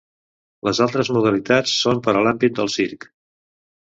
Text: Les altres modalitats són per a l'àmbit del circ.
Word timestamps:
Les 0.67 0.79
altres 0.85 1.11
modalitats 1.17 1.75
són 1.83 2.01
per 2.07 2.15
a 2.15 2.25
l'àmbit 2.27 2.57
del 2.61 2.75
circ. 2.79 3.09